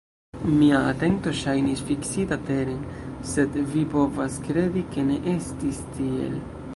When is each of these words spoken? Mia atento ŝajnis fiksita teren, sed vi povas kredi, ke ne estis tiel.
Mia 0.59 0.77
atento 0.91 1.33
ŝajnis 1.41 1.83
fiksita 1.89 2.37
teren, 2.47 2.81
sed 3.33 3.59
vi 3.75 3.83
povas 3.93 4.39
kredi, 4.49 4.83
ke 4.97 5.05
ne 5.11 5.19
estis 5.35 5.83
tiel. 5.99 6.35